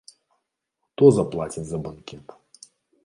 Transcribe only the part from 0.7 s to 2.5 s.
Хто заплаціць за банкет?